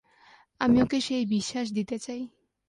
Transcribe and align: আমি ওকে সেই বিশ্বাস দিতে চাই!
আমি 0.61 0.77
ওকে 0.81 0.99
সেই 1.01 1.25
বিশ্বাস 1.27 1.67
দিতে 1.73 1.95
চাই! 1.99 2.21